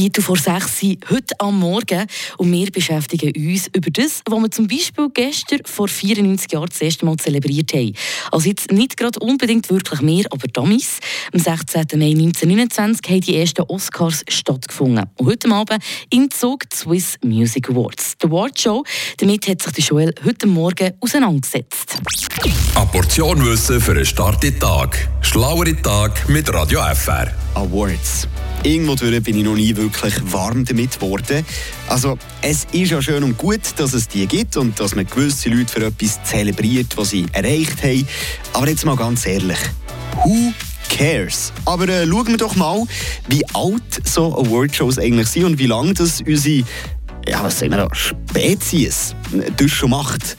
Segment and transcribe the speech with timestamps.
[0.00, 0.80] Viertel vor sechs
[1.10, 2.06] heute am Morgen
[2.38, 6.80] und wir beschäftigen uns über das, was wir zum Beispiel gestern vor 94 Jahren das
[6.80, 7.92] erste Mal zelebriert haben.
[8.32, 11.00] Also jetzt nicht gerade unbedingt wirklich mehr, aber damals,
[11.34, 11.84] am 16.
[11.98, 15.04] Mai 1929, haben die ersten Oscars stattgefunden.
[15.18, 18.16] Und heute Abend im Zug die Swiss Music Awards.
[18.22, 18.82] Die Awardshow,
[19.18, 21.98] damit hat sich die Joel heute Morgen auseinandergesetzt.
[22.74, 25.10] Eine Portion Wissen für einen starken Tag.
[25.20, 27.30] Schlauere Tag mit Radio FR.
[27.54, 28.26] Awards.
[28.62, 31.46] Irgendwo bin ich noch nie wirklich warm damit geworden.
[31.88, 35.48] Also, es ist ja schön und gut, dass es die gibt und dass man gewisse
[35.48, 38.06] Leute für etwas zelebriert, was sie erreicht haben.
[38.52, 39.58] Aber jetzt mal ganz ehrlich,
[40.24, 40.52] who
[40.90, 41.52] cares?
[41.64, 42.84] Aber äh, schauen wir doch mal,
[43.28, 46.64] wie alt so Awardshows eigentlich sind und wie lange das unsere
[47.26, 49.14] ja, was sagen wir da, Spezies
[49.56, 50.36] das schon macht.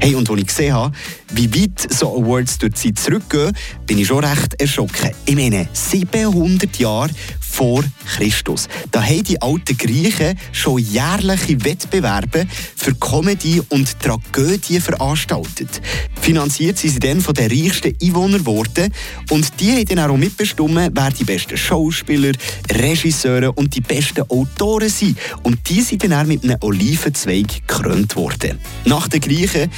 [0.00, 0.94] Hey, und als ich gesehen habe,
[1.32, 5.10] wie weit so Awards durch die Zeit zurückgehen, bin ich schon recht erschrocken.
[5.26, 7.10] Ich meine, 700 Jahre
[7.52, 7.84] vor
[8.16, 8.66] Christus.
[8.90, 15.82] Da haben die alten Griechen schon jährliche Wettbewerbe für Comedy und Tragödie veranstaltet.
[16.20, 18.92] Finanziert sind sie dann von den reichsten Einwohnern geworden
[19.30, 22.32] und die haben dann auch mitbestimmt, wer die besten Schauspieler,
[22.70, 25.18] Regisseure und die besten Autoren sind.
[25.42, 28.58] Und die sind dann auch mit einem Olivenzweig gekrönt worden.
[28.86, 29.70] Nach den Griechen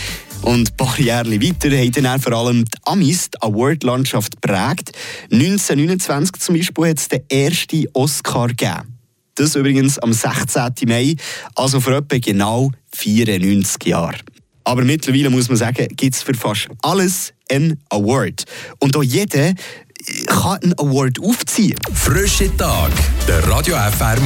[0.45, 4.93] und ein paar Jahre weiter haben dann vor allem die Amis die Award-Landschaft geprägt.
[5.33, 8.99] 1929 zum Beispiel hat es den ersten Oscar gegeben.
[9.37, 10.73] Das übrigens am 16.
[10.87, 11.17] Mai,
[11.55, 14.21] also vor etwa genau 94 Jahren.
[14.65, 18.45] Aber mittlerweile muss man sagen, gibt es für fast alles einen Award.
[18.81, 19.55] Und auch jeder
[20.27, 21.79] kann einen Award aufziehen.
[21.93, 22.93] Frische Tag,
[23.27, 24.21] der Radio FR